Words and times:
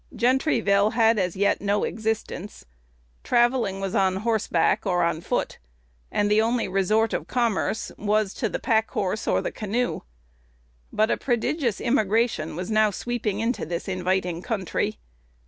Gentryville 0.15 0.93
had 0.93 1.19
as 1.19 1.35
yet 1.35 1.61
no 1.61 1.83
existence. 1.83 2.65
Travelling 3.23 3.79
was 3.81 3.93
on 3.93 4.15
horseback 4.15 4.83
or 4.83 5.03
on 5.03 5.21
foot, 5.21 5.59
and 6.11 6.27
the 6.27 6.41
only 6.41 6.67
resort 6.67 7.13
of 7.13 7.27
commerce 7.27 7.91
was 7.99 8.33
to 8.33 8.49
the 8.49 8.57
pack 8.57 8.89
horse 8.89 9.27
or 9.27 9.43
the 9.43 9.51
canoe. 9.51 10.01
But 10.91 11.11
a 11.11 11.17
prodigious 11.17 11.79
immigration 11.79 12.55
was 12.55 12.71
now 12.71 12.89
sweeping 12.89 13.41
into 13.41 13.63
this 13.63 13.87
inviting 13.87 14.41
country. 14.41 14.97